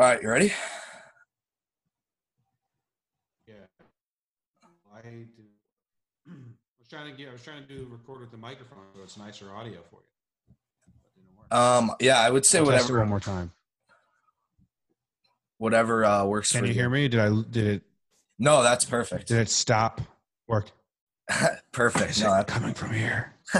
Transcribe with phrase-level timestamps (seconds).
[0.00, 0.50] All right, you ready?
[3.46, 3.54] Yeah.
[4.96, 5.26] I do.
[6.26, 6.32] I
[6.78, 7.28] was trying to get.
[7.28, 10.54] I was trying to do record with the microphone so it's nicer audio for you.
[11.02, 11.52] But didn't work.
[11.52, 13.52] Um, yeah, I would say I'll test it whatever one more time.
[15.58, 17.06] whatever uh, works Can for you hear me?
[17.08, 17.28] Did I?
[17.50, 17.82] Did it?
[18.38, 19.28] No, that's perfect.
[19.28, 20.00] Did it stop?
[20.48, 20.70] Work.
[21.72, 22.12] perfect.
[22.12, 23.34] Is No, it that- coming from here?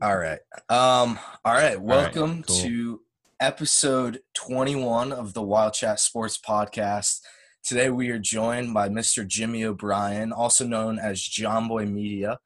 [0.00, 0.38] all right.
[0.70, 1.78] Um, all right.
[1.78, 2.56] Welcome cool.
[2.60, 3.00] to
[3.40, 7.20] episode 21 of the Wild Chat Sports Podcast.
[7.62, 9.26] Today we are joined by Mr.
[9.26, 12.38] Jimmy O'Brien, also known as Jomboy Media.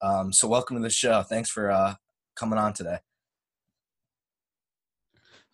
[0.00, 1.22] Um, so welcome to the show.
[1.22, 1.94] Thanks for uh,
[2.34, 2.98] coming on today.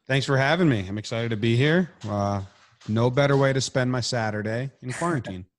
[0.06, 0.86] Thanks for having me.
[0.86, 1.90] I'm excited to be here.
[2.08, 2.42] Uh,
[2.86, 5.46] no better way to spend my Saturday in quarantine.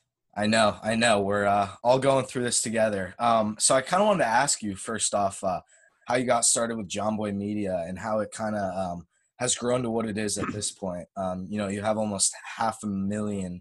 [0.36, 1.20] I know, I know.
[1.20, 3.16] We're uh, all going through this together.
[3.18, 5.62] Um, so I kind of wanted to ask you first off uh,
[6.08, 9.06] how you got started with Jomboy Media and how it kind of um,
[9.38, 11.06] has grown to what it is at this point.
[11.18, 13.60] Um, you know, you have almost half a million,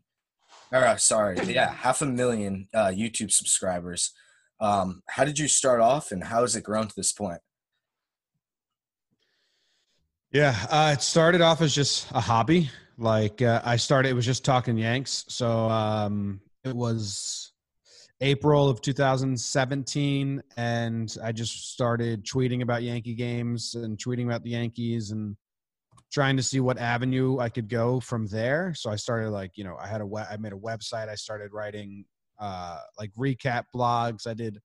[0.71, 4.13] or uh, sorry, yeah, half a million uh, YouTube subscribers.
[4.61, 7.41] Um, how did you start off, and how has it grown to this point?
[10.31, 12.71] Yeah, uh, it started off as just a hobby.
[12.97, 15.25] Like uh, I started, it was just talking Yanks.
[15.27, 17.46] So um, it was
[18.21, 24.51] April of 2017, and I just started tweeting about Yankee games and tweeting about the
[24.51, 25.35] Yankees and
[26.11, 28.73] trying to see what avenue I could go from there.
[28.75, 31.09] So I started like you know I had a we- I made a website.
[31.09, 32.05] I started writing
[32.39, 34.25] uh, like recap blogs.
[34.25, 34.59] I did.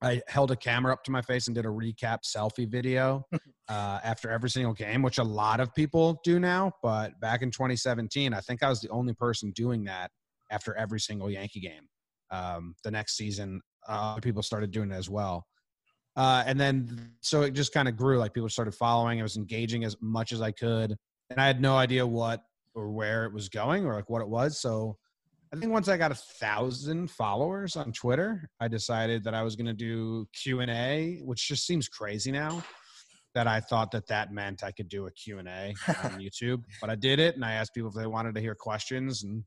[0.00, 3.26] I held a camera up to my face and did a recap selfie video
[3.68, 6.72] uh, after every single game, which a lot of people do now.
[6.82, 10.12] But back in 2017, I think I was the only person doing that
[10.52, 11.88] after every single Yankee game.
[12.30, 15.46] Um, the next season, uh, other people started doing it as well.
[16.16, 18.18] Uh, and then, so it just kind of grew.
[18.18, 19.20] Like people started following.
[19.20, 20.96] I was engaging as much as I could,
[21.30, 22.42] and I had no idea what
[22.74, 24.60] or where it was going or like what it was.
[24.60, 24.96] So
[25.52, 29.56] I think once I got a thousand followers on Twitter, I decided that I was
[29.56, 32.62] going to do Q and A, which just seems crazy now.
[33.34, 36.64] That I thought that that meant I could do a Q and A on YouTube,
[36.80, 39.44] but I did it, and I asked people if they wanted to hear questions, and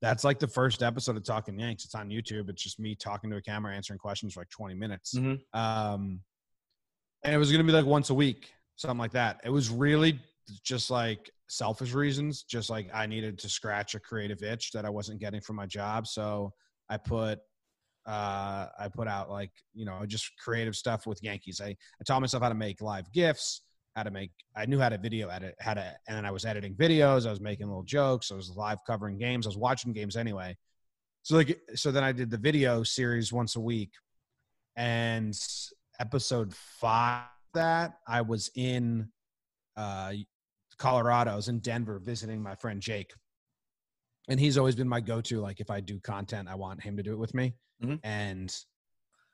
[0.00, 1.84] that's like the first episode of Talking Yanks.
[1.84, 2.48] It's on YouTube.
[2.48, 5.14] It's just me talking to a camera, answering questions for like twenty minutes.
[5.14, 5.40] Mhm.
[5.52, 6.20] Um,
[7.24, 9.40] and it was going to be like once a week, something like that.
[9.44, 10.20] It was really
[10.62, 14.90] just like selfish reasons, just like I needed to scratch a creative itch that I
[14.90, 16.06] wasn't getting from my job.
[16.06, 16.52] So
[16.88, 17.40] I put,
[18.06, 21.60] uh, I put out like, you know, just creative stuff with Yankees.
[21.60, 23.62] I, I taught myself how to make live GIFs,
[23.98, 26.44] how to make, I knew how to video edit, how to, and then I was
[26.44, 27.26] editing videos.
[27.26, 28.30] I was making little jokes.
[28.30, 29.44] I was live covering games.
[29.44, 30.56] I was watching games anyway.
[31.24, 33.90] So like, so then I did the video series once a week
[34.76, 35.36] and
[35.98, 39.08] episode five of that I was in
[39.76, 40.12] uh,
[40.78, 41.32] Colorado.
[41.32, 43.10] I was in Denver visiting my friend Jake,
[44.28, 45.40] and he's always been my go-to.
[45.40, 48.00] Like if I do content, I want him to do it with me, Mhm.
[48.04, 48.54] and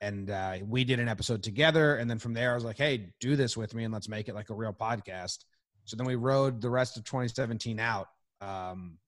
[0.04, 1.96] and uh, we did an episode together.
[1.96, 4.28] And then from there, I was like, "Hey, do this with me, and let's make
[4.28, 5.38] it like a real podcast."
[5.86, 8.08] So then we rode the rest of 2017 out,
[8.40, 8.98] um,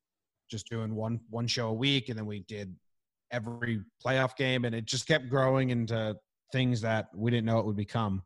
[0.51, 2.75] just doing one one show a week, and then we did
[3.31, 6.17] every playoff game, and it just kept growing into
[6.51, 8.23] things that we didn't know it would become.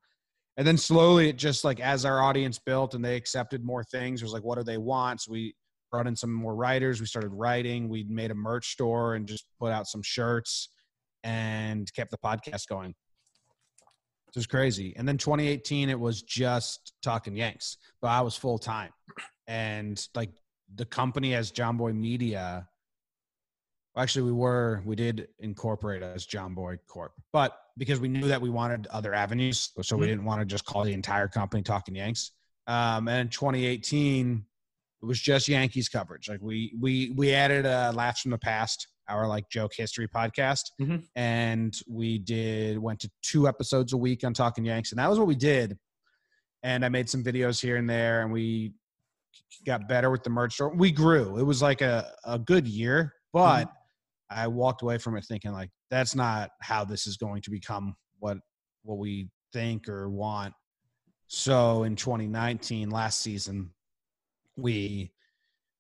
[0.57, 4.21] And then slowly, it just like as our audience built and they accepted more things,
[4.21, 5.23] it was like, what do they want?
[5.23, 5.55] So we
[5.91, 7.01] brought in some more writers.
[7.01, 7.89] We started writing.
[7.89, 10.69] We made a merch store and just put out some shirts
[11.25, 12.91] and kept the podcast going.
[12.91, 14.95] It was crazy.
[14.97, 18.91] And then 2018, it was just talking Yanks, but I was full time.
[19.49, 20.31] And like
[20.77, 22.69] the company as Jomboy Media,
[23.97, 28.51] actually we were we did incorporate as Jomboy Corp, but because we knew that we
[28.51, 30.09] wanted other avenues, so we Mhm.
[30.11, 32.31] didn't want to just call the entire company Talking Yanks.
[32.69, 34.45] Um, and in 2018,
[35.03, 36.29] it was just Yankees coverage.
[36.29, 40.71] Like we we we added a Laughs from the Past, our like joke history podcast,
[40.81, 41.07] Mhm.
[41.17, 45.19] and we did went to two episodes a week on Talking Yanks, and that was
[45.19, 45.79] what we did.
[46.63, 48.75] And I made some videos here and there, and we
[49.65, 50.75] got better with the merch store.
[50.75, 51.39] We grew.
[51.39, 53.71] It was like a a good year, but
[54.31, 57.97] I walked away from it thinking like that's not how this is going to become
[58.19, 58.39] what
[58.83, 60.55] what we think or want.
[61.27, 63.73] So in 2019, last season,
[64.57, 65.13] we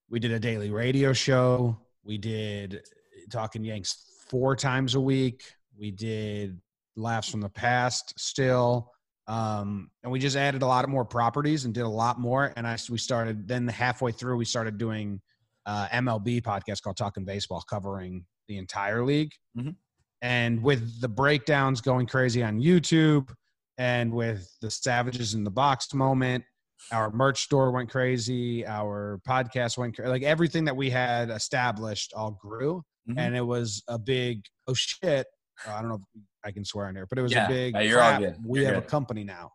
[0.09, 1.79] we did a daily radio show.
[2.03, 2.83] We did
[3.31, 5.43] talking Yanks four times a week.
[5.79, 6.61] We did
[6.97, 8.93] laughs from the past still.
[9.27, 12.53] Um, and we just added a lot more properties and did a lot more.
[12.57, 15.21] And I we started then halfway through we started doing
[15.67, 19.33] uh, MLB podcast called Talking Baseball, covering the entire league.
[19.57, 19.77] Mhm.
[20.23, 23.33] And with the breakdowns going crazy on YouTube
[23.79, 26.45] and with the Savages in the Box moment,
[26.93, 32.33] our merch store went crazy, our podcast went like everything that we had established all
[32.33, 32.83] grew,
[33.15, 33.19] Mhm.
[33.19, 35.27] and it was a big oh shit.
[35.67, 37.77] I don't know if I can swear in here, but it was Yeah, a big.
[37.77, 38.23] all crap.
[38.45, 38.85] We You're have good.
[38.85, 39.53] a company now.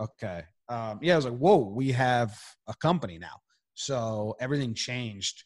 [0.00, 0.44] Okay.
[0.68, 3.36] Um, yeah, I was like, whoa, we have a company now.
[3.74, 5.44] So everything changed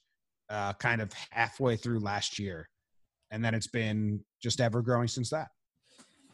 [0.49, 2.69] uh, kind of halfway through last year.
[3.31, 5.49] And then it's been just ever growing since that.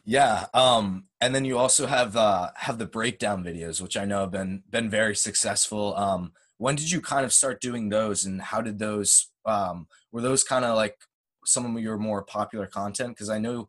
[0.03, 4.21] Yeah, um, and then you also have uh, have the breakdown videos, which I know
[4.21, 5.95] have been been very successful.
[5.95, 10.21] Um, when did you kind of start doing those, and how did those um, were
[10.21, 10.97] those kind of like
[11.45, 13.09] some of your more popular content?
[13.09, 13.67] Because I know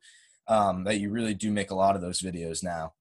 [0.48, 2.94] um, that you really do make a lot of those videos now.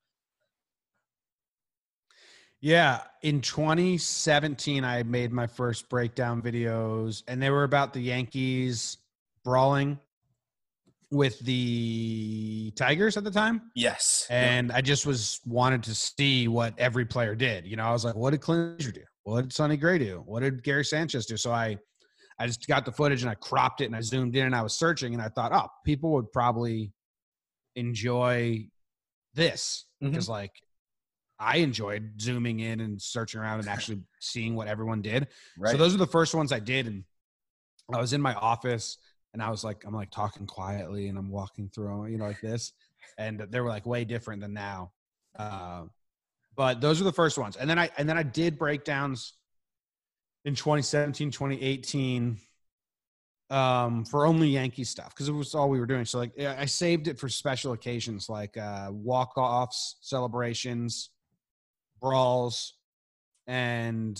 [2.61, 3.01] Yeah.
[3.23, 8.97] In 2017, I made my first breakdown videos, and they were about the Yankees
[9.43, 9.99] brawling
[11.09, 13.63] with the Tigers at the time.
[13.75, 17.65] Yes, And I just was wanted to see what every player did.
[17.65, 19.01] You know, I was like, what did Clint do?
[19.23, 20.23] What did Sonny Gray do?
[20.25, 21.37] What did Gary Sanchez do?
[21.37, 21.77] So I,
[22.41, 24.63] I just got the footage and I cropped it and I zoomed in and I
[24.63, 26.91] was searching and I thought, oh, people would probably
[27.75, 28.67] enjoy
[29.35, 30.51] this because like
[31.39, 35.27] I enjoyed zooming in and searching around and actually seeing what everyone did.
[35.55, 35.71] right.
[35.71, 37.03] So those are the first ones I did, and
[37.93, 38.97] I was in my office,
[39.33, 42.41] and I was like, I'm like talking quietly, and I'm walking through, you know, like
[42.41, 42.73] this,
[43.19, 44.91] and they were like way different than now.
[45.37, 45.83] Uh,
[46.55, 49.33] but those are the first ones, and then I and then I did breakdowns
[50.45, 52.37] in 2017, 2018.
[53.49, 56.05] Um, for only Yankee stuff because it was all we were doing.
[56.05, 61.09] So like, I saved it for special occasions like uh, walk offs, celebrations,
[61.99, 62.75] brawls,
[63.47, 64.15] and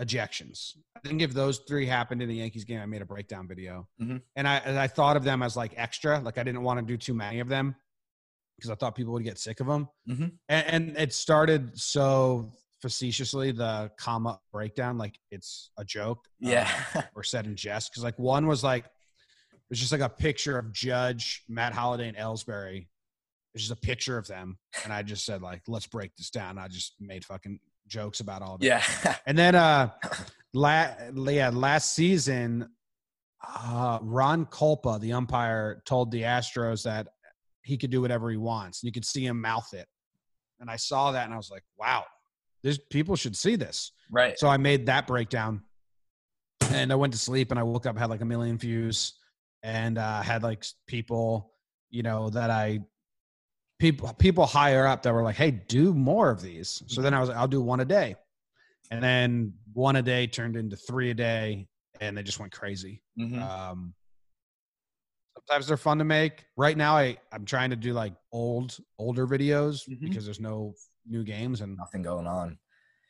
[0.00, 0.72] ejections.
[0.96, 3.86] I think if those three happened in the Yankees game, I made a breakdown video,
[4.02, 4.22] Mhm.
[4.34, 6.18] and I and I thought of them as like extra.
[6.18, 7.76] Like I didn't want to do too many of them
[8.56, 9.88] because I thought people would get sick of them.
[10.08, 10.32] Mhm.
[10.48, 12.50] And, and it started so
[12.82, 16.68] facetiously the comma breakdown, like it's a joke, um, yeah,
[17.14, 17.90] or said in jest.
[17.90, 22.08] Because like one was like it was just like a picture of Judge, Matt Holliday,
[22.08, 22.86] and Ellsbury.
[23.54, 26.58] It's just a picture of them, and I just said like, "Let's break this down."
[26.58, 27.58] I just made fucking
[27.88, 28.66] jokes about all of it.
[28.66, 28.82] yeah,
[29.26, 29.90] And then uh
[30.54, 32.68] la- yeah, last season
[33.42, 37.08] uh Ron Kulpa, the umpire, told the Astros that
[37.62, 38.82] he could do whatever he wants.
[38.82, 39.86] And you could see him mouth it.
[40.60, 42.04] And I saw that and I was like, wow,
[42.62, 43.92] this people should see this.
[44.10, 44.38] right.
[44.38, 45.62] So I made that breakdown.
[46.70, 49.14] And I went to sleep and I woke up, had like a million views,
[49.62, 51.54] and uh had like people,
[51.90, 52.80] you know, that I
[53.78, 56.82] people people higher up that were like, hey, do more of these.
[56.86, 58.16] So then I was like, I'll do one a day.
[58.90, 61.68] And then one a day turned into three a day,
[62.00, 63.02] and they just went crazy.
[63.18, 63.40] Mhm.
[63.40, 63.94] Um,
[65.36, 66.44] sometimes they're fun to make.
[66.56, 70.00] Right now, I I'm trying to do like old older videos Mhm.
[70.00, 70.74] because there's no
[71.08, 72.58] new games, and Nothing going on.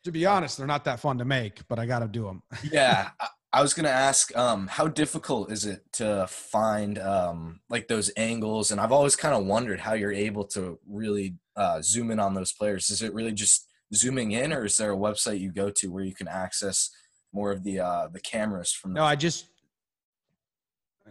[0.05, 1.67] to be honest, they're not that fun to make.
[1.69, 2.43] But I got to do them.
[2.73, 7.89] yeah I, I was gonna ask um how difficult is it to find um like
[7.89, 12.11] those angles and i've always kind of wondered how you're able to really uh zoom
[12.11, 15.41] in on those players is it really just zooming in or is there a website
[15.41, 16.91] you go to where you can access
[17.33, 19.47] more of the uh the cameras from No, I just.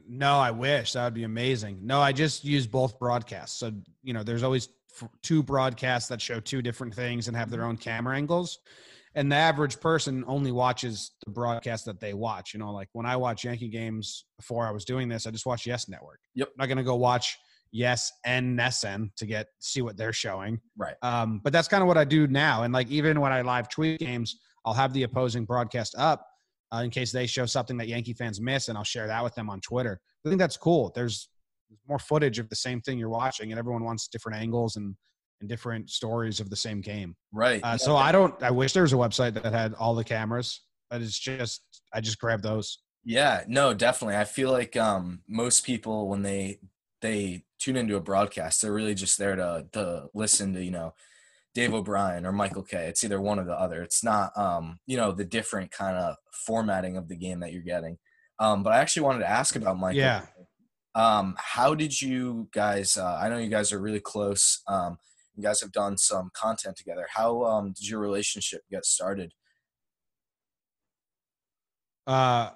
[0.07, 1.79] No, I wish that would be amazing.
[1.81, 3.57] No, I just use both broadcasts.
[3.59, 3.71] So
[4.03, 4.69] you know, there's always
[5.23, 8.59] two broadcasts that show two different things and have their own camera angles.
[9.15, 12.53] And the average person only watches the broadcast that they watch.
[12.53, 15.45] You know, like when I watch Yankee games before I was doing this, I just
[15.45, 16.19] watch Yes Network.
[16.35, 16.49] Yep.
[16.49, 17.37] I'm not gonna go watch
[17.71, 20.59] Yes and NESN to get see what they're showing.
[20.77, 22.63] right Um, but that's kind of what I do now.
[22.63, 26.25] And like even when I live tweet games, I'll have the opposing broadcast up
[26.73, 29.33] uh, in case they show something that Yankee fans miss, and I'll share that with
[29.35, 29.99] them on Twitter.
[30.25, 30.91] I think that's cool.
[30.93, 31.29] There's
[31.87, 34.95] more footage of the same thing you're watching, and everyone wants different angles and
[35.39, 37.15] and different stories of the same game.
[37.31, 38.41] right Uh, so I don't.
[38.41, 41.61] I wish there was a website that had all the cameras, but it's just
[41.93, 42.79] I just grab those.
[43.05, 46.59] yeah no definitely i feel like um most people when they
[47.01, 50.93] they tune into a broadcast they're really just there to to listen to you know
[51.53, 53.81] Dave O'Brien or Michael Kay It's either one or the other.
[53.81, 57.63] It's not, um, you know, the different kind of formatting of the game that you're
[57.63, 57.97] getting.
[58.37, 59.97] Um, but I actually wanted to ask about Michael.
[59.97, 60.21] Yeah.
[60.97, 62.97] Um, how did you guys?
[62.97, 64.63] Uh, I know you guys are really close.
[64.67, 64.97] Um,
[65.35, 67.05] you guys have done some content together.
[67.13, 69.31] How um, did your relationship get started?
[72.07, 72.49] Uh,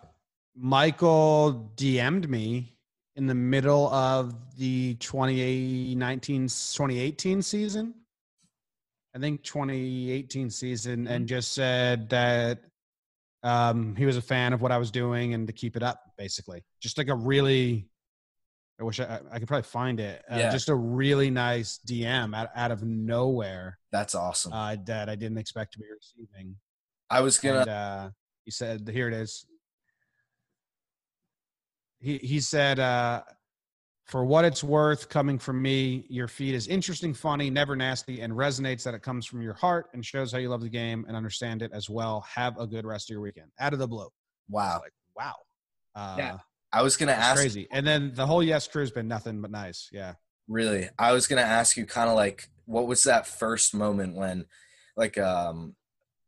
[0.55, 2.75] Michael DM'd me
[3.15, 7.93] in the middle of the 2019 2018 season.
[9.15, 12.59] I think 2018 season, and just said that
[13.43, 16.01] um, he was a fan of what I was doing and to keep it up,
[16.17, 16.63] basically.
[16.79, 17.90] Just like a really,
[18.81, 20.23] I wish I, I could probably find it.
[20.29, 20.51] Uh, Yeah.
[20.51, 24.53] Just a really nice DM out, out of nowhere That's awesome.
[24.53, 26.55] uh, that I didn't expect to be receiving.
[27.09, 27.59] I was gonna.
[27.59, 28.09] And, uh,
[28.43, 29.45] he said, "Here it is."
[31.99, 33.21] He he said, uh,
[34.05, 38.33] "For what it's worth, coming from me, your feed is interesting, funny, never nasty, and
[38.33, 41.15] resonates that it comes from your heart and shows how you love the game and
[41.15, 42.21] understand it as well.
[42.21, 44.09] Have a good rest of your weekend." Out of the blue,
[44.49, 44.79] wow.
[44.81, 45.35] like wow,
[45.93, 46.37] uh, Yeah,
[46.73, 47.41] I was gonna that's ask.
[47.41, 47.67] crazy.
[47.71, 49.89] And then the whole yes crew's been nothing but nice.
[49.91, 50.13] Yeah.
[50.47, 54.45] Really, I was gonna ask you, kind of like, what was that first moment when,
[54.95, 55.75] like, um,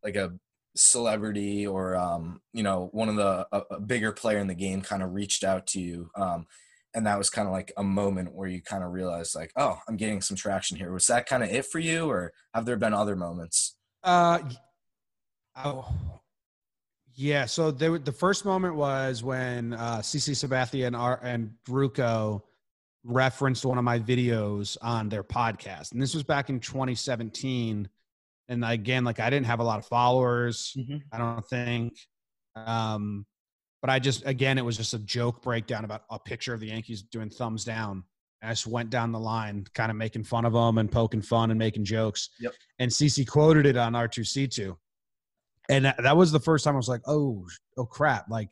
[0.03, 0.33] like a
[0.75, 4.81] celebrity or um, you know, one of the a, a bigger player in the game
[4.81, 6.45] kind of reached out to you, um,
[6.93, 9.79] and that was kind of like a moment where you kind of realized, like, oh,
[9.88, 10.91] I'm getting some traction here.
[10.91, 13.75] Was that kind of it for you, or have there been other moments?
[14.03, 14.39] Uh,
[15.63, 15.88] oh,
[17.15, 17.46] yeah.
[17.46, 22.41] So there, were- the first moment was when uh, CC Sabathia and our, and Ruocco
[23.03, 27.88] referenced one of my videos on their podcast, and this was back in 2017.
[28.50, 30.75] And again, like I didn't have a lot of followers.
[31.12, 31.98] I don't think.
[32.55, 33.25] Um,
[33.82, 36.67] but I just again, it was just a joke breakdown about a picture of the
[36.67, 38.03] Yankees doing thumbs down.
[38.41, 41.50] I just went down the line, kind of making fun of them and poking fun
[41.51, 42.29] and making jokes.
[42.41, 42.53] Yep.
[42.79, 44.75] And CC quoted it on R2C2.
[45.70, 47.46] And that, that was the first time I was like, oh,
[47.77, 48.29] oh crap.
[48.29, 48.50] Like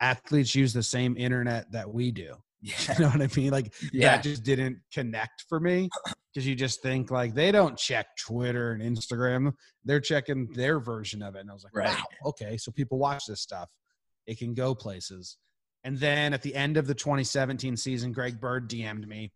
[0.00, 2.34] athletes use the same internet that we do.
[2.64, 3.50] Yeah, You know what I mean?
[3.50, 5.88] Like yeah, that just didn't connect for me
[6.32, 9.52] because you just think like they don't check Twitter and Instagram.
[9.84, 11.40] They're checking their version of it.
[11.40, 11.88] And I was like, Right.
[11.88, 12.56] wow, okay.
[12.56, 13.68] So people watch this stuff.
[14.28, 15.38] It can go places.
[15.82, 19.32] And then at the end of the 2017 season, Greg Bird DM'd me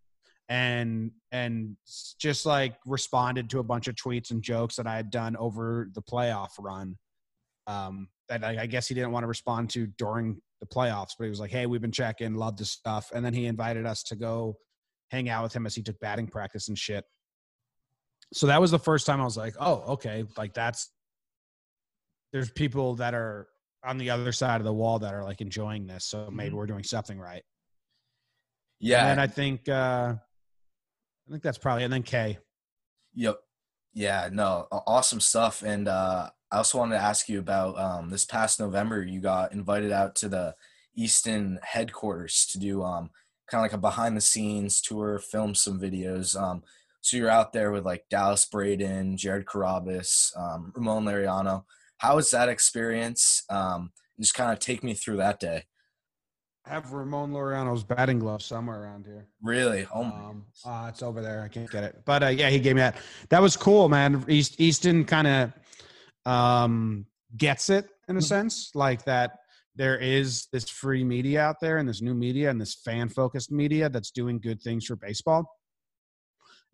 [0.48, 1.76] and and
[2.20, 5.90] just like responded to a bunch of tweets and jokes that I had done over
[5.94, 6.96] the playoff run.
[7.66, 11.24] Um, that I, I guess he didn't want to respond to during the playoffs, but
[11.24, 14.02] he was like, "Hey, we've been checking, love this stuff," and then he invited us
[14.04, 14.56] to go
[15.10, 17.04] hang out with him as he took batting practice and shit.
[18.32, 20.90] So that was the first time I was like, "Oh, okay, like that's
[22.32, 23.46] there's people that are
[23.84, 26.56] on the other side of the wall that are like enjoying this, so maybe Mhm.
[26.58, 27.42] we're doing something right."
[28.78, 29.06] yeah.
[29.10, 30.14] And I think uh
[31.26, 32.38] I think that's probably and then K.
[33.14, 33.38] Yep.
[33.94, 35.62] Yeah, no, awesome stuff.
[35.62, 39.52] And uh, I also wanted to ask you about um, this past November, you got
[39.52, 40.54] invited out to the
[40.94, 43.10] Easton headquarters to do um,
[43.50, 46.40] kind of like a behind the scenes tour, film some videos.
[46.40, 46.62] Um,
[47.00, 51.64] so you're out there with like Dallas Braden, Jared Carrabis, um, Ramon Laureano.
[51.98, 53.44] How was that experience?
[53.50, 55.64] Um, just kind of take me through that day.
[56.64, 59.28] I have Ramon Laureano's batting glove somewhere around here.
[59.40, 59.86] Really?
[59.94, 61.42] Oh, my Um, uh, it's over there.
[61.42, 62.02] I can't get it.
[62.04, 62.96] But uh, yeah, he gave me that.
[63.28, 64.24] That was cool, man.
[64.26, 65.52] East, Easton kind of
[66.26, 67.06] um,
[67.36, 68.24] gets it in a Mhm.
[68.24, 69.38] sense, like that.
[69.74, 73.88] There is this free media out there, and this new media, and this fan-focused media
[73.88, 75.50] that's doing good things for baseball.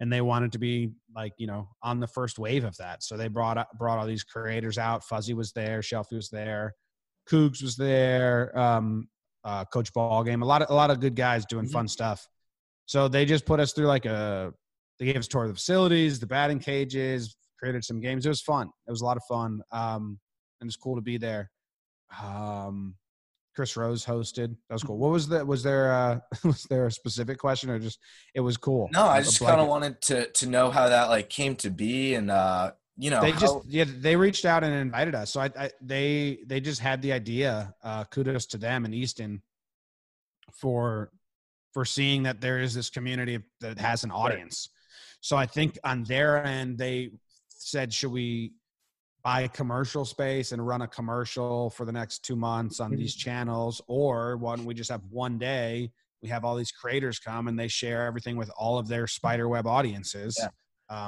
[0.01, 3.17] And they wanted to be like you know on the first wave of that, so
[3.17, 5.05] they brought up- brought all these creators out.
[5.05, 6.75] Fuzzy was there, Shelfie was there,
[7.29, 9.09] Coogs was there, um,
[9.45, 11.73] uh, Coach Ballgame, a lot of a lot of good guys doing Mhm.
[11.73, 12.27] fun stuff.
[12.87, 14.53] So they just put us through like a.
[14.99, 18.27] They gave us a tour of the facilities, the batting cages, created some games.
[18.27, 18.69] It was fun.
[18.87, 20.19] It was a lot of fun, um,
[20.61, 21.51] and it's cool to be there.
[22.23, 22.97] Um,
[23.55, 24.57] Chris Rose hosted.
[24.69, 24.99] That was cool.
[24.99, 25.45] What was the?
[25.45, 27.99] Was there a, was there a specific question or just
[28.35, 28.89] it was cool?
[28.93, 32.15] No, I just kind of wanted to to know how that like came to be,
[32.15, 35.41] and uh, you know, they how- just yeah they reached out and invited us so
[35.41, 39.43] I, I they they just had the idea uh kudos to them in easton
[40.53, 41.11] for
[41.73, 44.69] for seeing that there is this community that has an audience
[45.21, 47.11] so i think on their end they
[47.71, 48.53] said should we
[49.25, 53.81] buy commercial space and run a commercial for the next two months on these channels
[53.87, 55.91] or one we just have one day
[56.23, 59.49] we have all these creators come and they share everything with all of their spider
[59.49, 60.49] web audiences Yeah.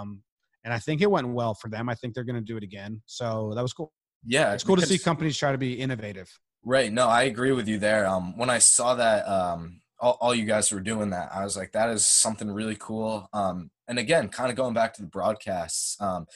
[0.00, 0.23] um,
[0.64, 1.90] and I think it went well for them.
[1.90, 3.02] I think they're going to do it again.
[3.04, 3.92] So that was cool.
[4.25, 6.30] yeah, It's cool to see companies try to be innovative.
[6.64, 6.90] Right.
[6.90, 8.06] No, I agree with you there.
[8.06, 11.54] Um, when I saw that, um, all, all you guys were doing that, I was
[11.54, 13.28] like, that is something really cool.
[13.34, 16.26] Um, and again, kind of going back to the broadcasts, um,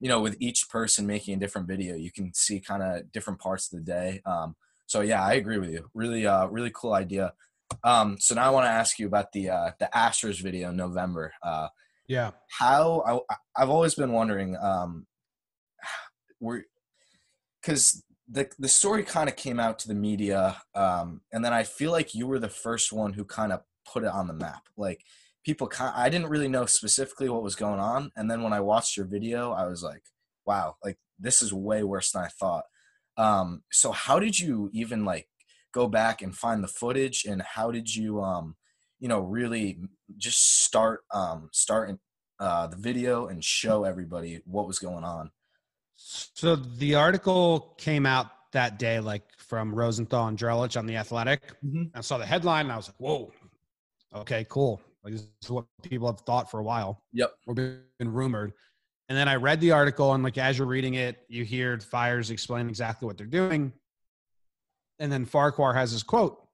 [0.00, 3.40] you know, with each person making a different video, you can see kind of different
[3.40, 4.20] parts of the day.
[4.24, 4.54] Um,
[4.86, 5.90] so yeah, I agree with you.
[5.94, 7.32] Really, uh, really cool idea.
[7.84, 10.76] Um, so now I want to ask you about the uh, the Astros video in
[10.76, 11.32] November.
[11.42, 11.68] Uh,
[12.06, 12.30] Yeah.
[12.58, 15.06] how I, I've always been wondering, um,
[16.40, 16.64] were
[17.60, 21.64] because the the story kind of came out to the media, um, and then I
[21.64, 23.60] feel like you were the first one who kind of
[23.90, 24.62] put it on the map.
[24.76, 25.02] Like
[25.44, 28.96] people, I didn't really know specifically what was going on, and then when I watched
[28.96, 30.02] your video, I was like,
[30.46, 32.64] wow, like this is way worse than I thought.
[33.16, 35.28] Um, so how did you even like
[35.72, 38.56] go back and find the footage, and how did you um
[39.00, 39.78] you know, really
[40.16, 41.96] just start um, start
[42.40, 45.30] uh, the video and show everybody what was going on.
[45.94, 51.42] So the article came out that day, like from Rosenthal and Drellich on the Athletic.
[51.64, 51.96] Mm-hmm.
[51.96, 53.32] I saw the headline and I was like, "Whoa,
[54.14, 54.80] okay, cool.
[55.08, 57.02] Like this is what people have thought for a while.
[57.12, 57.32] Yep.
[57.46, 58.52] Or been rumored."
[59.08, 62.30] And then I read the article, and like as you're reading it, you hear Fiers
[62.30, 63.72] explain exactly what they're doing.
[64.98, 66.46] And then Farquhar has his quote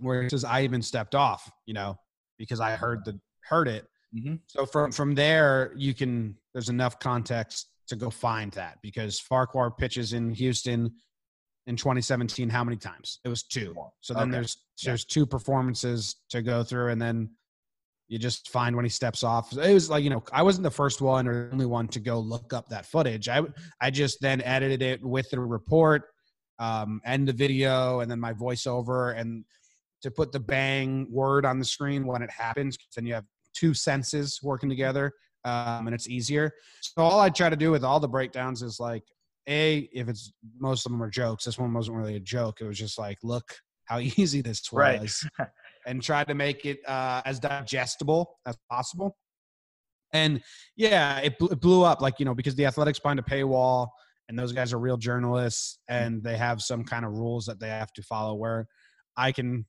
[0.00, 1.98] where he says, "I even stepped off," you know,
[2.38, 3.86] because I heard the heard it.
[4.16, 4.36] Mm-hmm.
[4.46, 9.70] So from from there, you can there's enough context to go find that because Farquhar
[9.70, 10.92] pitches in Houston
[11.66, 14.32] in 2017 how many times it was two so then Okay.
[14.32, 17.28] there's there's two performances to go through and then
[18.08, 20.70] you just find when he steps off it was like you know i wasn't the
[20.70, 23.40] first one or the only one to go look up that footage i
[23.80, 26.04] i just then edited it with the report
[26.58, 29.44] um and the video and then my voiceover and
[30.02, 32.76] to put the bang word on the screen when it happens.
[32.94, 35.12] then you have two senses working together
[35.44, 38.78] um, and it's easier so all i try to do with all the breakdowns is
[38.78, 39.02] like
[39.48, 42.66] a if it's most of them are jokes this one wasn't really a joke it
[42.66, 44.60] was just like look how easy this
[45.38, 45.48] Right.
[45.86, 49.16] and try to make it uh, as digestible as possible
[50.12, 50.42] and
[50.76, 53.88] yeah it, bl- it blew up like you know because the athletics behind a paywall
[54.28, 57.68] and those guys are real journalists and they have some kind of rules that they
[57.68, 58.66] have to follow where
[59.16, 59.64] i can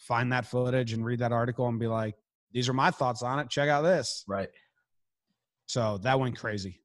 [0.00, 2.14] find that footage and read that article and be like
[2.52, 4.48] these are my thoughts on it check out this Right.
[5.66, 6.80] so that went crazy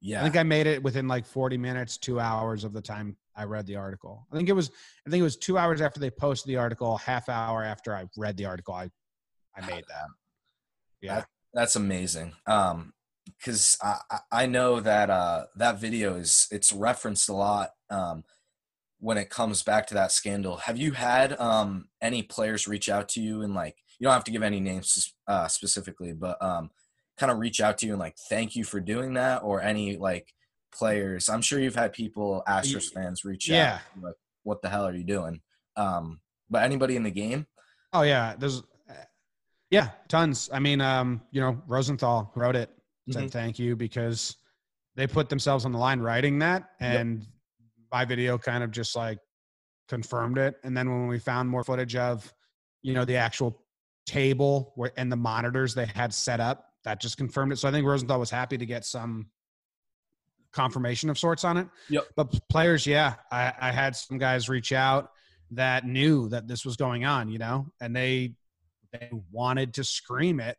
[0.00, 0.20] Yeah.
[0.20, 3.44] I think I made it within like 40 minutes, two hours of the time I
[3.44, 4.26] read the article.
[4.32, 4.70] I think it was,
[5.06, 8.06] I think it was two hours after they posted the article, half hour after I
[8.16, 8.90] read the article, I,
[9.56, 10.06] I made that.
[11.00, 11.24] Yeah.
[11.52, 12.34] That's amazing.
[12.46, 12.92] Um,
[13.38, 18.24] because I, I- I know that uh, that video is it's referenced a lot um,
[18.98, 20.56] when it comes back to that scandal.
[20.58, 24.24] Have you had um, any players reach out to you and like you don't have
[24.24, 26.70] to give any names uh, specifically, but um,
[27.16, 29.96] kind of reach out to you and like thank you for doing that, or any
[29.96, 30.32] like
[30.74, 31.28] players?
[31.28, 33.80] I'm sure you've had people, Astros fans, reach Yeah.
[33.96, 35.40] out like, "What the hell are you doing?"
[35.76, 37.46] Um, but anybody in the game?
[37.92, 38.34] Oh yeah.
[38.36, 38.62] There's,
[39.70, 40.50] yeah, tons.
[40.52, 42.70] I mean, um, you know, Rosenthal wrote it,
[43.10, 43.30] said Mhm.
[43.30, 44.36] thank you because
[44.94, 46.70] they put themselves on the line writing that.
[46.80, 47.00] Yep.
[47.00, 47.26] And
[47.90, 49.18] my video kind of just like
[49.88, 50.56] confirmed it.
[50.64, 52.32] And then when we found more footage of,
[52.82, 53.60] you know, the actual
[54.06, 57.56] table where, and the monitors they had set up, that just confirmed it.
[57.56, 59.30] So I think Rosenthal was happy to get some
[60.54, 61.66] confirmation of sorts on it.
[61.90, 62.06] Yep.
[62.16, 65.10] But players, yeah, I, I had some guys reach out
[65.50, 68.34] that knew that this was going on, you know, and they
[68.92, 70.56] they wanted to scream it,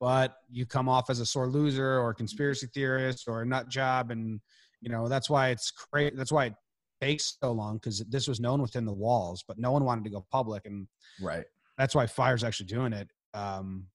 [0.00, 3.68] but you come off as a sore loser or a conspiracy theorist or a nut
[3.68, 4.40] job, and
[4.80, 6.16] you know that's why it's crazy.
[6.16, 6.54] That's why it
[7.02, 10.10] takes so long because this was known within the walls, but no one wanted to
[10.10, 10.88] go public, and
[11.20, 11.44] Right.
[11.76, 13.08] that's why Fiers' actually doing it.
[13.34, 13.88] Um,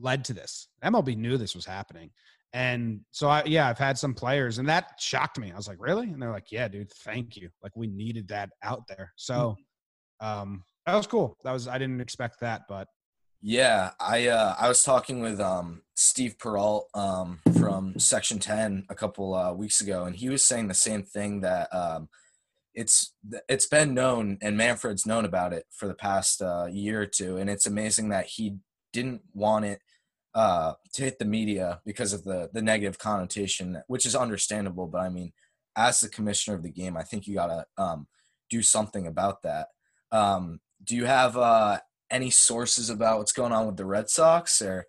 [0.00, 0.68] led to this.
[0.84, 2.10] MLB knew this was happening.
[2.52, 5.52] And so I yeah, I've had some players and that shocked me.
[5.52, 7.48] I was like, "Really?" And they're like, "Yeah, dude, thank you.
[7.62, 9.56] Like we needed that out there." So
[10.20, 11.36] um that was cool.
[11.44, 12.88] That was I didn't expect that, but
[13.42, 18.94] Yeah, I uh, I was talking with um, Steve Peralt um, from Section Ten a
[18.94, 22.08] couple uh, weeks ago, and he was saying the same thing that um,
[22.74, 23.14] it's
[23.48, 27.38] it's been known, and Manfred's known about it for the past uh, year or two,
[27.38, 28.58] and it's amazing that he
[28.92, 29.80] didn't want it
[30.34, 34.86] uh, to hit the media because of the the negative connotation, which is understandable.
[34.86, 35.32] But I mean,
[35.76, 38.06] as the commissioner of the game, I think you gotta um,
[38.48, 39.68] do something about that.
[40.12, 41.78] Um, do you have uh,
[42.10, 44.86] any sources about what's going on with the Red Sox or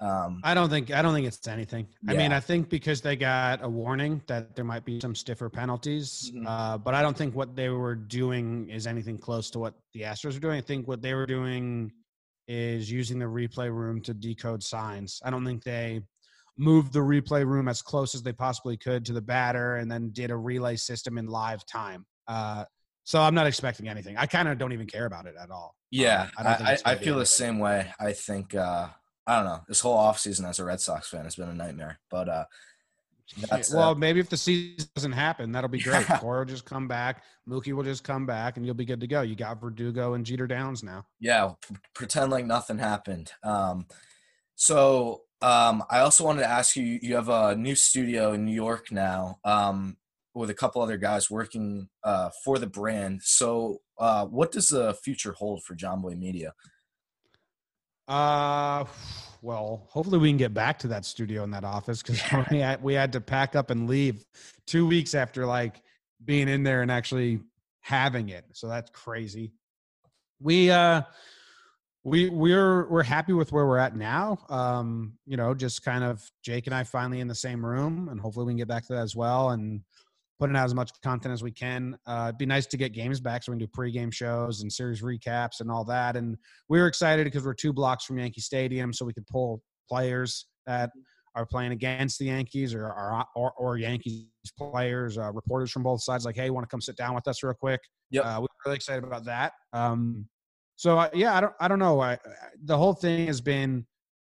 [0.00, 1.86] um I don't think I don't think it's anything.
[2.08, 5.48] I mean, I think because they got a warning that there might be some stiffer
[5.48, 6.44] penalties, Mhm.
[6.46, 10.00] uh, but I don't think what they were doing is anything close to what the
[10.00, 10.58] Astros were doing.
[10.58, 11.92] I think what they were doing
[12.52, 15.20] is using the replay room to decode signs.
[15.24, 16.02] I don't think they
[16.58, 20.10] moved the replay room as close as they possibly could to the batter and then
[20.12, 22.04] did a relay system in live time.
[22.28, 22.64] Uh,
[23.04, 24.16] so I'm not expecting anything.
[24.18, 25.74] I kind of don't even care about it at all.
[25.90, 28.12] yeah Um, I don't think I, I, I gonna be feel the same way i
[28.12, 28.88] think uh
[29.26, 31.98] i don't know this whole offseason as a red sox fan has been a nightmare
[32.10, 32.44] but uh
[33.48, 36.08] that's well, uh, maybe if the season doesn't happen, that'll be great.
[36.08, 36.18] Yeah.
[36.18, 37.22] Cora will just come back.
[37.48, 39.22] Mookie will just come back, and you'll be good to go.
[39.22, 41.06] You got Verdugo and Jeter Downs now.
[41.20, 43.86] yeah p- pretend like nothing happened um
[44.54, 48.54] so um i also wanted to ask you you have a new studio in new
[48.54, 49.96] york now um
[50.34, 54.94] with a couple other guys working uh for the brand so uh what does the
[55.02, 56.52] future hold for jomboy media
[58.12, 58.84] Uh,
[59.40, 62.20] well, hopefully we can get back to that studio and that office because
[62.50, 64.22] we had we had to pack up and leave
[64.66, 65.80] two weeks after like
[66.22, 67.40] being in there and actually
[67.80, 68.44] having it.
[68.52, 69.52] So that's crazy.
[70.40, 71.02] We uh
[72.04, 74.44] we we're we're happy with where we're at now.
[74.50, 78.20] Um, you know, just kind of Jake and I finally in the same room, and
[78.20, 79.80] hopefully we can get back to that as well and
[80.42, 81.96] putting out as much content as we can.
[82.04, 84.72] Uh, it'd be nice to get games back so we can do pregame shows and
[84.72, 86.16] series recaps and all that.
[86.16, 86.36] And
[86.68, 90.46] we were excited because we're two blocks from Yankee Stadium, so we could pull players
[90.66, 90.90] that
[91.36, 94.26] are playing against the Yankees or or, or, or Yankees
[94.58, 96.24] players, uh, reporters from both sides.
[96.24, 97.80] Like, hey, you want to come sit down with us real quick?
[98.10, 99.52] Yeah, Uh, we're really excited about that.
[99.72, 100.26] Um,
[100.74, 102.00] so uh, yeah, I don't I don't know.
[102.00, 102.18] I,
[102.64, 103.86] the whole thing has been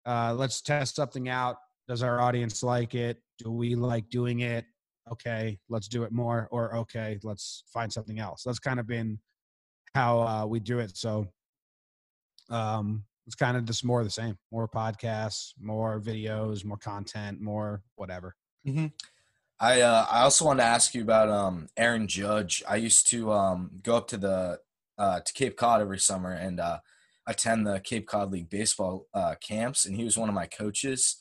[0.04, 1.56] uh, let's test something out.
[1.88, 3.22] Does our audience like it?
[3.38, 4.66] Do we like doing it?
[5.12, 6.48] Okay, let's do it more.
[6.50, 8.42] Or okay, let's find something else.
[8.42, 9.18] That's kind of been
[9.94, 10.96] how uh, we do it.
[10.96, 11.26] So
[12.50, 14.36] um, it's kind of just more of the same.
[14.50, 18.34] More podcasts, more videos, more content, more whatever.
[18.66, 18.86] Mm-hmm.
[19.60, 22.62] I uh, I also wanted to ask you about um, Aaron Judge.
[22.68, 24.58] I used to um, go up to the
[24.98, 26.78] uh, to Cape Cod every summer and uh,
[27.26, 31.16] attend the Cape Cod League baseball uh, camps, and he was one of my coaches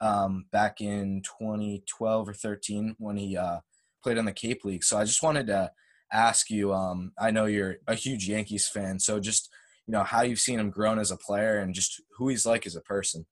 [0.00, 3.60] um, back in 2012 or 13 when he uh,
[4.02, 4.84] played on the Cape League.
[4.84, 5.70] So I just wanted to
[6.12, 6.72] ask you.
[6.72, 9.50] Um, I know you're a huge Yankees fan, so just
[9.86, 12.66] you know how you've seen him grown as a player and just who he's like
[12.66, 13.26] as a person.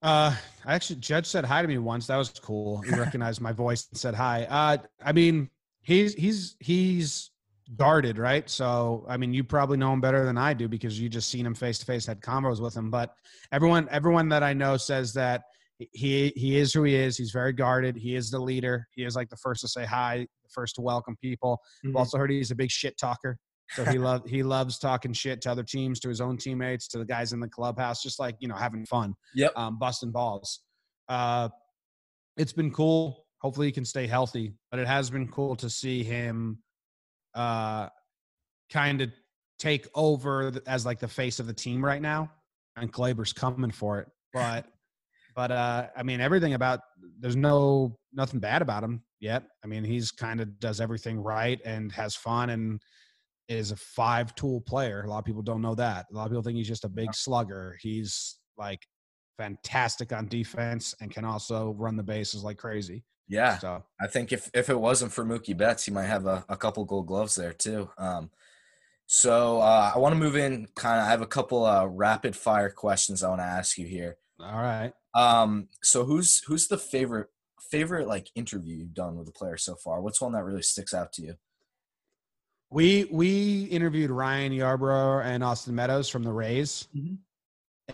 [0.00, 0.34] Uh,
[0.64, 2.06] I actually, Judge said hi to me once.
[2.06, 2.80] That was cool.
[2.82, 4.44] He recognized my voice and said hi.
[4.44, 7.30] Uh, I mean, he's he's he's
[7.76, 8.48] guarded, right?
[8.48, 11.44] So, I mean, you probably know him better than I do because you just seen
[11.44, 12.90] him face to face, had combos with him.
[12.90, 13.14] But
[13.52, 15.42] everyone, everyone that I know says that
[15.92, 17.16] he he is who he is.
[17.16, 17.96] He's very guarded.
[17.96, 18.86] He is the leader.
[18.94, 21.60] He is like the first to say hi, the first to welcome people.
[21.84, 21.96] Mm-hmm.
[21.96, 23.38] I've also heard he's a big shit talker.
[23.70, 26.98] So he love he loves talking shit to other teams, to his own teammates, to
[26.98, 29.14] the guys in the clubhouse, just like you know having fun.
[29.34, 29.52] Yep.
[29.56, 30.60] Um, busting balls.
[31.08, 31.48] Uh,
[32.36, 33.24] it's been cool.
[33.40, 36.58] Hopefully he can stay healthy, but it has been cool to see him
[37.34, 37.88] uh,
[38.70, 39.10] kind of
[39.58, 42.30] take over as like the face of the team right now,
[42.76, 44.08] and Gleyber's coming for it.
[44.32, 44.66] But
[45.34, 46.80] but uh, I mean everything about
[47.20, 49.44] there's no nothing bad about him yet.
[49.64, 52.80] I mean he's kind of does everything right and has fun and
[53.48, 55.02] is a five tool player.
[55.02, 56.06] A lot of people don't know that.
[56.12, 57.76] A lot of people think he's just a big slugger.
[57.80, 58.86] He's like
[59.38, 63.04] fantastic on defense and can also run the bases like crazy.
[63.28, 63.58] Yeah.
[63.58, 66.56] So I think if, if it wasn't for Mookie Betts, he might have a, a
[66.56, 67.88] couple gold gloves there too.
[67.96, 68.30] Um,
[69.06, 72.36] so uh, I want to move in kind of, I have a couple uh, rapid
[72.36, 74.16] fire questions I want to ask you here.
[74.40, 74.92] All right.
[75.14, 77.28] Um, so who's, who's the favorite,
[77.70, 80.00] favorite like interview you've done with a player so far?
[80.00, 81.34] What's one that really sticks out to you?
[82.70, 86.88] We, we interviewed Ryan Yarbrough and Austin Meadows from the Rays.
[86.96, 87.14] Mm-hmm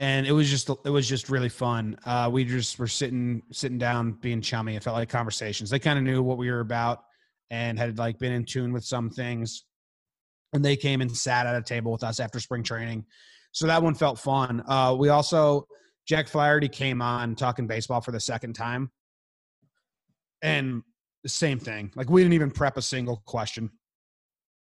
[0.01, 1.97] and it was just it was just really fun.
[2.05, 4.77] Uh, we just were sitting sitting down, being chummy.
[4.77, 5.71] It felt like conversations.
[5.71, 7.05] They kind of knew what we were about
[7.51, 9.65] and had like been in tune with some things.
[10.53, 13.05] And they came and sat at a table with us after spring training,
[13.53, 14.63] so that one felt fun.
[14.67, 15.67] Uh, we also
[16.07, 18.91] Jack Flaherty came on talking baseball for the second time,
[20.43, 20.83] and
[21.23, 21.93] the same thing.
[21.97, 23.71] Like we didn't even prep a single question.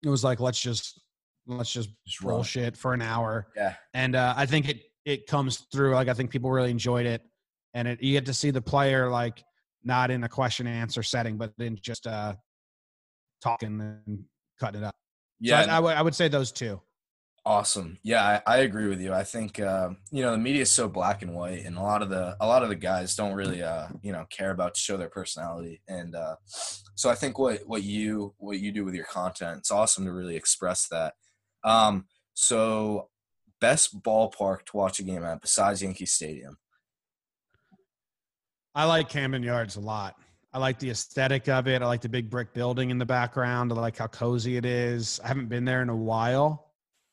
[0.03, 1.01] It was like let's just
[1.47, 3.47] let's just, just bullshit for an hour.
[3.55, 5.93] Yeah, and uh, I think it it comes through.
[5.93, 7.21] Like I think people really enjoyed it,
[7.73, 9.43] and it, you get to see the player like
[9.83, 12.35] not in a question and answer setting, but in just uh
[13.41, 14.23] talking and
[14.59, 14.95] cutting it up.
[15.39, 16.81] Yeah, so I, I, w- I would say those two.
[17.45, 17.97] Awesome.
[18.03, 19.13] Yeah, I, I agree with you.
[19.13, 22.01] I think uh, you know the media is so black and white, and a lot
[22.01, 24.79] of the a lot of the guys don't really uh, you know care about to
[24.79, 25.81] show their personality.
[25.87, 29.71] And uh, so I think what what you what you do with your content, it's
[29.71, 31.13] awesome to really express that.
[31.63, 33.09] Um, so
[33.59, 36.57] best ballpark to watch a game at besides Yankee Stadium?
[38.75, 40.15] I like Camden Yards a lot.
[40.51, 41.81] I like the aesthetic of it.
[41.81, 43.71] I like the big brick building in the background.
[43.71, 45.19] I like how cozy it is.
[45.23, 46.71] I haven't been there in a while.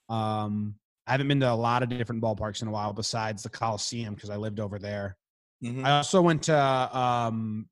[0.08, 3.48] Um, I haven't been to a lot of different ballparks in a while besides the
[3.48, 5.16] Coliseum because I lived over there.
[5.62, 5.84] Mm-hmm.
[5.84, 7.68] I also went to um,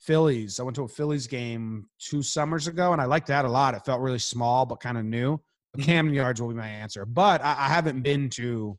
[0.00, 0.58] Phillies.
[0.58, 3.74] I went to a Phillies game two summers ago, and I liked that a lot.
[3.74, 5.40] It felt really small but kind of new.
[5.80, 8.78] Camden Yards will be my answer, but I, I haven't been to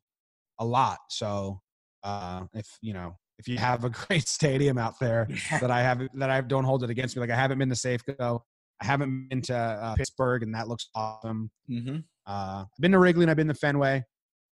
[0.60, 1.00] a lot.
[1.10, 1.60] So
[2.04, 6.02] uh, if you know if you have a great stadium out there that I have
[6.16, 7.22] that I don't hold it against me.
[7.22, 8.40] Like I haven't been to Safeco,
[8.82, 11.50] I haven't been to uh, Pittsburgh, and that looks awesome.
[11.70, 11.98] Mm-hmm.
[12.28, 14.04] Uh, I've been to Wrigley and I've been to Fenway,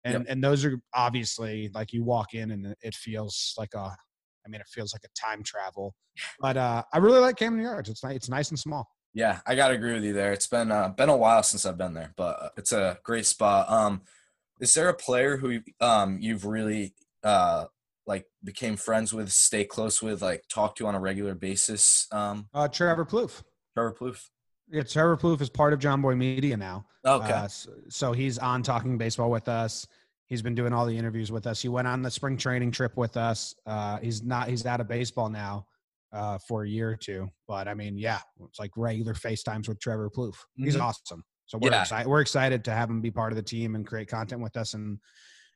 [0.04, 0.24] and yep.
[0.28, 3.94] and those are obviously like you walk in and it feels like a,
[4.44, 5.94] I mean it feels like a time travel.
[6.40, 7.88] But uh, I really like Camden Yards.
[7.88, 8.16] It's nice.
[8.16, 8.88] It's nice and small.
[9.14, 10.32] Yeah, I gotta agree with you there.
[10.32, 13.26] It's been uh, been a while since I've been there, but uh, it's a great
[13.26, 13.70] spot.
[13.70, 14.02] Um,
[14.60, 17.66] is there a player who um you've really uh
[18.06, 22.08] like became friends with, stay close with, like talk to on a regular basis?
[22.10, 23.42] Um, uh, Trevor Plouffe.
[23.74, 24.28] Trevor Plouffe.
[24.68, 26.86] Yeah, Trevor Plouffe is part of Jomboy Media now.
[27.04, 27.32] Okay.
[27.32, 29.86] Uh, so, so, he's on talking baseball with us.
[30.26, 31.60] He's been doing all the interviews with us.
[31.60, 33.54] He went on the spring training trip with us.
[33.66, 34.48] Uh, he's not.
[34.48, 35.66] He's out of baseball now
[36.12, 37.28] uh, for a year or two.
[37.48, 40.36] But I mean, yeah, it's like regular FaceTimes with Trevor Plouffe.
[40.56, 40.82] He's Mhm.
[40.82, 41.24] awesome.
[41.46, 41.82] So we're Yeah.
[41.82, 42.08] excited.
[42.08, 44.74] We're excited to have him be part of the team and create content with us.
[44.74, 44.98] And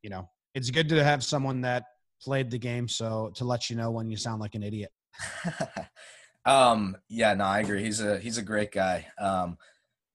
[0.03, 1.85] you know, it's good to have someone that
[2.23, 2.89] played the game.
[2.89, 4.93] So to let you know when you sound like an idiot.
[6.45, 7.83] um, yeah, no, I agree.
[7.83, 9.07] He's a he's a great guy.
[9.19, 9.59] Um,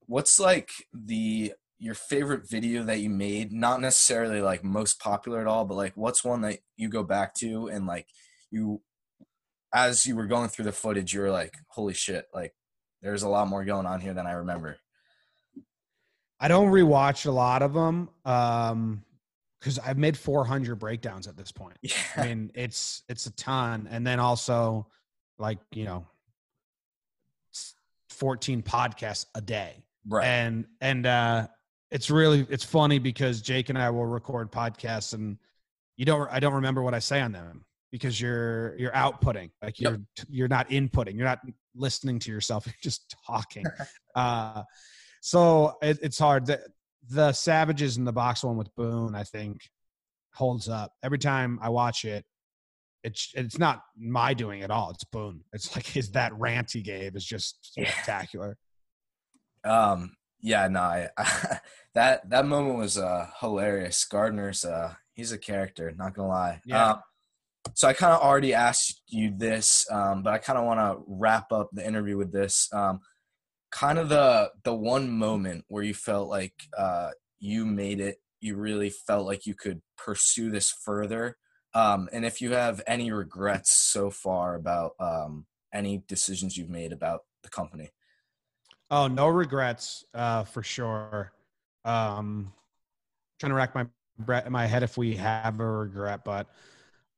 [0.08, 3.52] what's like the your favorite video that you made?
[3.52, 7.34] Not necessarily like most popular at all, but like what's one that you go back
[7.36, 8.08] to and like
[8.52, 8.82] you
[9.74, 12.54] as you were going through the footage, you were like, holy shit, like
[13.02, 14.78] there's a lot more going on here than I remember.
[16.40, 19.04] I don't rewatch a lot of them um,
[19.60, 21.78] because I've made 400 breakdowns at this point.
[21.82, 21.94] Yeah.
[22.18, 24.88] I mean, it's it's a ton, and then also
[25.38, 26.06] like you know,
[28.10, 30.26] 14 podcasts a day, Right.
[30.26, 31.48] and and uh,
[31.92, 35.38] it's really it's funny because Jake and I will record podcasts, and
[35.98, 39.80] you don't I don't remember what I say on them because you're you're outputting like
[39.80, 39.92] Yep.
[39.92, 41.40] you're you're not inputting you're not
[41.76, 43.66] listening to yourself you're just talking
[44.16, 44.64] uh
[45.22, 46.60] so it, it's hard the,
[47.10, 49.58] the savages in the box one with boone i think
[50.34, 52.24] holds up every time i watch it
[53.04, 56.82] it's it's not my doing at all it's boone it's like his that rant he
[56.82, 57.90] gave is just Yeah.
[57.92, 58.58] spectacular
[59.64, 61.10] Um, yeah, no, I,
[61.94, 64.04] that that moment was uh hilarious.
[64.06, 66.62] Gardner's uh he's a character, not gonna lie.
[66.66, 66.92] Yeah.
[66.94, 67.02] Um,
[67.74, 71.04] so I kind of already asked you this, um, but I kind of want to
[71.08, 72.70] wrap up the interview with this.
[72.74, 73.00] Um,
[73.72, 78.56] kind of the the one moment where you felt like uh you made it, you
[78.56, 81.38] really felt like you could pursue this further.
[81.74, 86.92] Um, and if you have any regrets so far about um any decisions you've made
[86.92, 87.90] about the company.
[88.90, 91.32] Oh, no regrets, uh, for sure.
[91.86, 92.52] Um,
[93.40, 93.86] trying to rack my
[94.50, 96.50] my head if we have a regret, but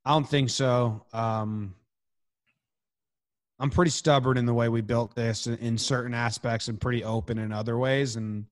[0.06, 1.06] I don't think so.
[1.14, 1.76] Um,
[3.60, 7.04] I'm pretty stubborn in the way we built this in, in certain aspects, and pretty
[7.04, 8.46] open in other ways, and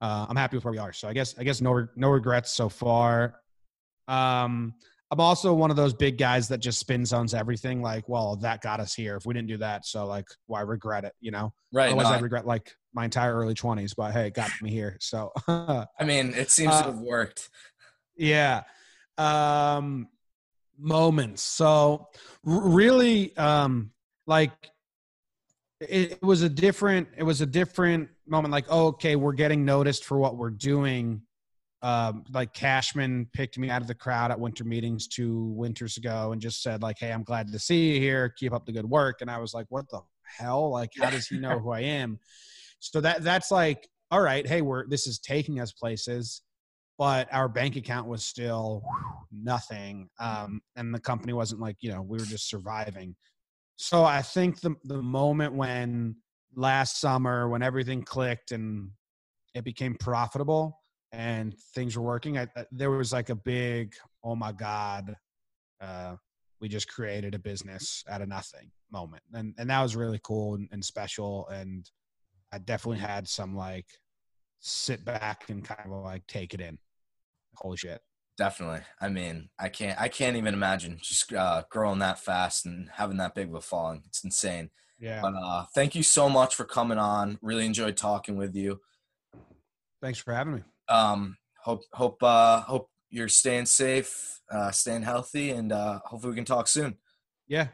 [0.00, 0.92] uh, I'm happy with where we are.
[0.92, 3.40] So I guess I guess no no regrets so far.
[4.08, 4.74] Um,
[5.10, 7.80] I'm also one of those big guys that just spin zones everything.
[7.80, 9.16] Like, well, that got us here.
[9.16, 11.14] If we didn't do that, so like, why regret it?
[11.20, 11.54] You know.
[11.72, 11.86] Right.
[11.86, 14.98] Otherwise, no, I regret like my entire early twenties, but hey, it got me here.
[15.00, 17.48] So I mean, it seems Uh, to have worked.
[18.16, 18.64] yeah,
[19.16, 20.08] um,
[20.78, 21.42] moments.
[21.42, 22.08] So
[22.44, 23.90] really, um,
[24.26, 24.52] like
[25.80, 27.08] it, it was a different.
[27.16, 28.52] It was a different moment.
[28.52, 31.22] Like, oh, okay, we're getting noticed for what we're doing.
[31.80, 36.32] Um, like Cashman picked me out of the crowd at winter meetings two winters ago
[36.32, 38.34] and just said like, "Hey, I'm glad to see you here.
[38.36, 40.70] Keep up the good work." And I was like, "What the hell?
[40.70, 42.18] Like, how does he know who I am?"
[42.80, 46.42] So that that's like, all right, hey, we're this is taking us places,
[46.98, 48.82] but our bank account was still
[49.32, 53.14] nothing, um, and the company wasn't like you know we were just surviving.
[53.76, 56.16] So I think the the moment when
[56.54, 58.90] last summer when everything clicked and
[59.54, 60.80] it became profitable
[61.12, 65.14] and things were working, I, I- there was like a big oh my god,
[65.80, 66.16] uh,
[66.60, 70.56] we just created a business out of nothing moment, and and that was really cool
[70.56, 71.88] and, and special and
[72.52, 73.86] I definitely had some like
[74.60, 76.78] sit back and kind of like take it in.
[77.60, 78.00] Holy shit.
[78.36, 78.80] Definitely.
[79.00, 80.00] I mean, I can't.
[80.00, 83.60] I can't even imagine just uh, growing that fast and having that big of a
[83.60, 84.02] following.
[84.06, 84.70] It's insane.
[85.00, 85.20] Yeah.
[85.22, 87.38] But uh, thank you so much for coming on.
[87.42, 88.80] Really enjoyed talking with you.
[90.00, 90.62] Thanks for having me.
[90.88, 96.36] Um, hope hope uh, hope you're staying safe, uh, staying healthy, and uh, hopefully we
[96.36, 96.96] can talk soon.
[97.48, 97.68] Yeah.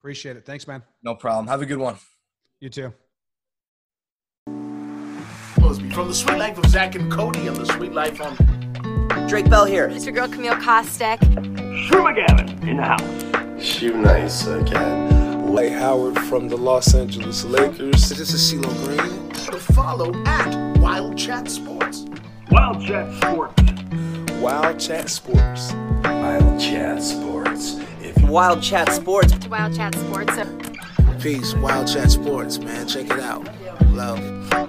[0.00, 0.44] Appreciate it.
[0.44, 0.82] Thanks, man.
[1.02, 1.46] No problem.
[1.46, 1.96] Have a good one.
[2.60, 2.92] You too.
[5.98, 8.36] From the Suite Life of Zack and Cody on the Suite Life on
[9.28, 9.88] Drake Bell here.
[9.88, 11.18] It's your girl Camille Kostek.
[11.86, 13.62] Shermagavin in the house.
[13.62, 15.46] Shoe nice again.
[15.46, 18.08] Dwight Howard from the Los Angeles Lakers.
[18.08, 19.28] This is CeeLo Green.
[19.30, 22.06] to follow at Wild Chat Sports.
[22.50, 23.62] Wild Chat Sports.
[24.40, 25.72] Wild Chat Sports.
[26.04, 27.76] Wild Chat Sports.
[28.00, 29.34] If Wild Chat Sports.
[29.48, 30.32] Wild Chat Sports.
[31.22, 31.52] Peace.
[31.56, 32.88] Wild Chat Sports, man.
[32.88, 33.46] Check it out.
[33.88, 34.67] Love.